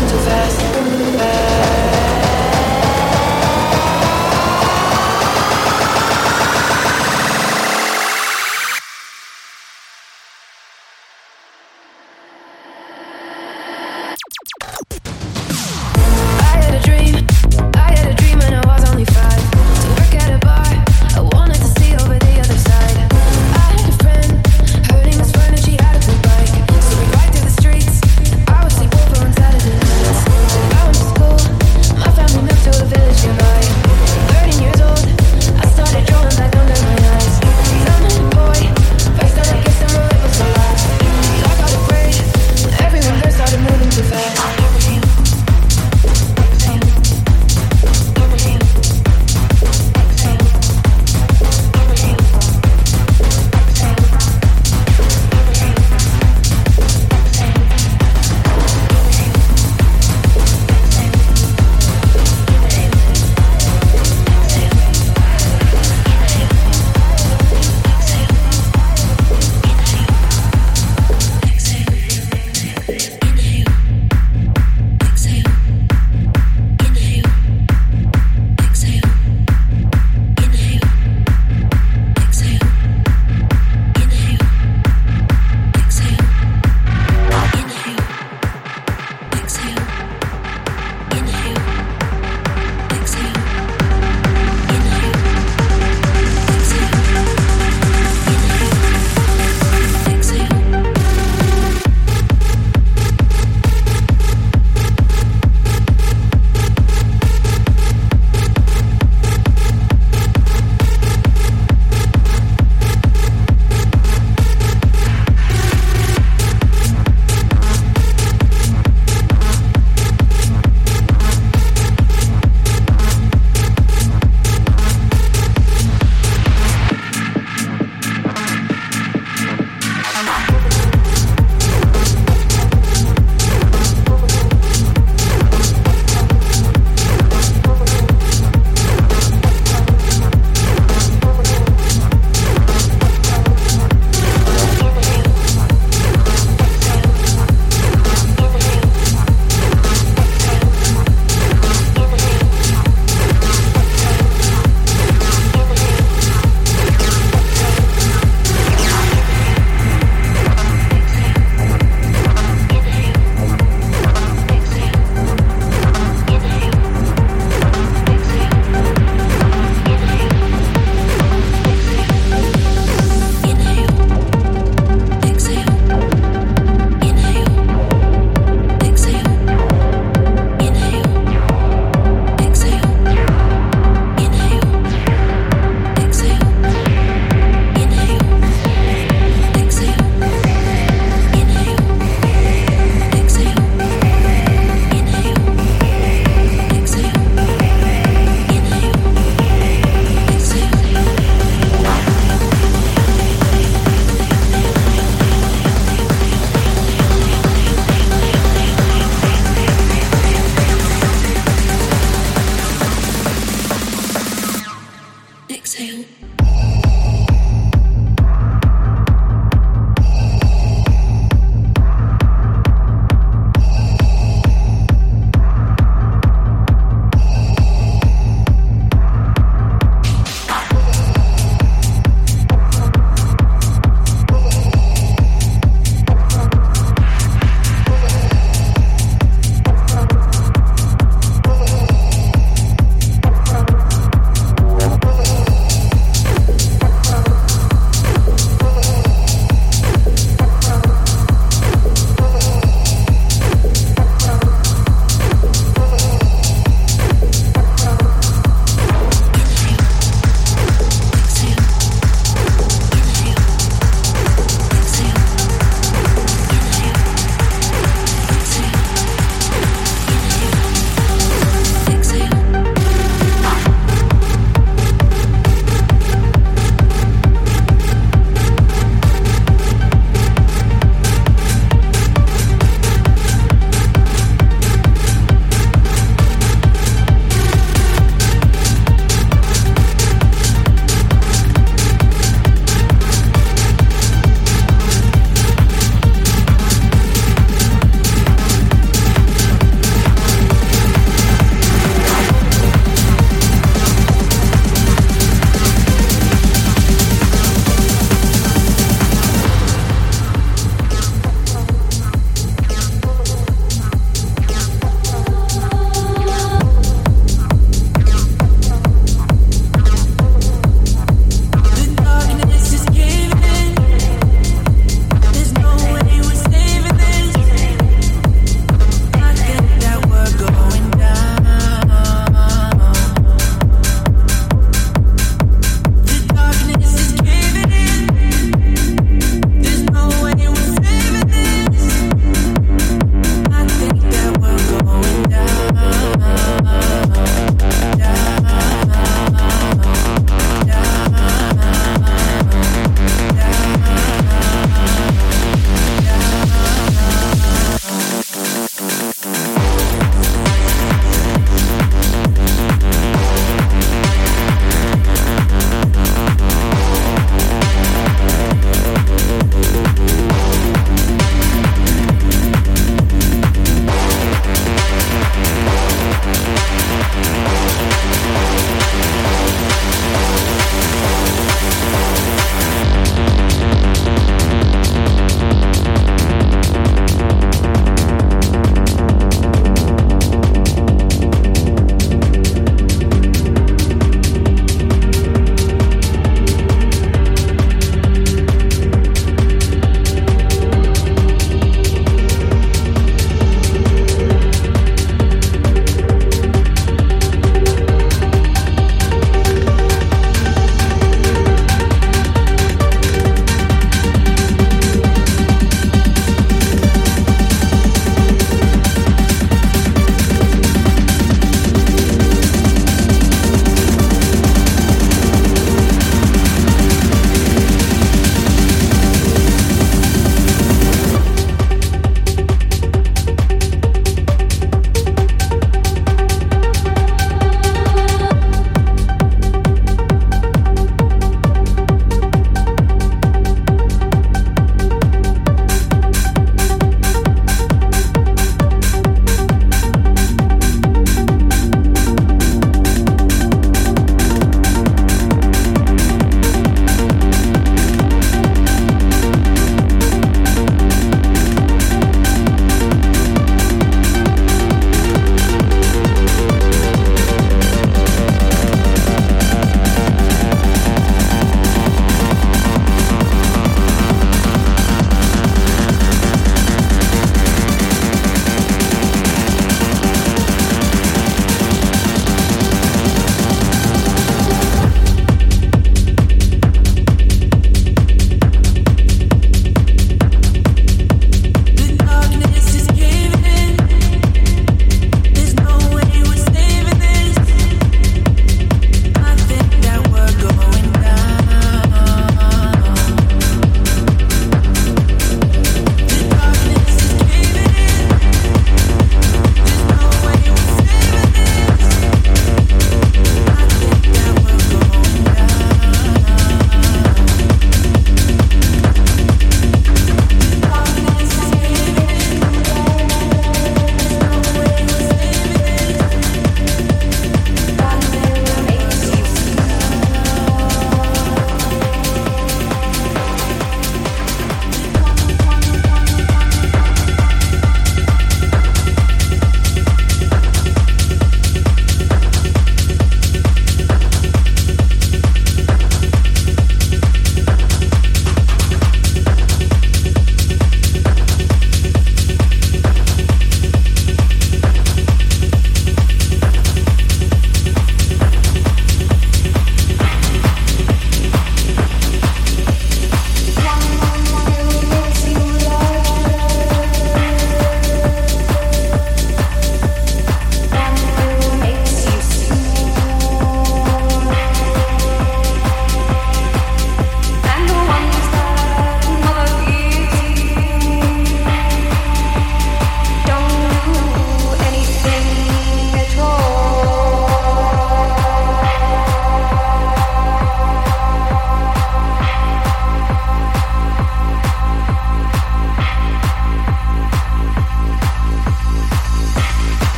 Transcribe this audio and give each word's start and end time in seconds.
too 0.00 0.18
fast. 0.18 1.55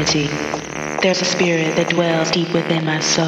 There's 0.00 1.20
a 1.20 1.26
spirit 1.26 1.76
that 1.76 1.90
dwells 1.90 2.30
deep 2.30 2.50
within 2.54 2.86
my 2.86 3.00
soul. 3.00 3.26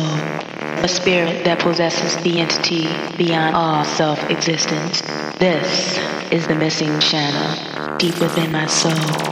A 0.82 0.88
spirit 0.88 1.44
that 1.44 1.58
possesses 1.58 2.16
the 2.22 2.38
entity 2.40 2.84
beyond 3.18 3.54
all 3.54 3.84
self-existence. 3.84 5.02
This 5.38 5.98
is 6.32 6.46
the 6.46 6.54
missing 6.54 6.98
channel 6.98 7.98
deep 7.98 8.18
within 8.18 8.52
my 8.52 8.66
soul. 8.66 9.31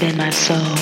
Within 0.00 0.16
my 0.16 0.30
soul. 0.30 0.74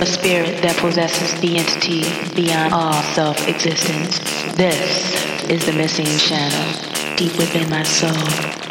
A 0.00 0.06
spirit 0.06 0.62
that 0.62 0.76
possesses 0.78 1.38
the 1.40 1.58
entity 1.58 2.04
beyond 2.34 2.72
all 2.72 3.02
self-existence. 3.12 4.18
This 4.56 5.44
is 5.50 5.66
the 5.66 5.72
missing 5.72 6.06
channel 6.06 7.16
deep 7.16 7.36
within 7.36 7.68
my 7.68 7.82
soul. 7.82 8.65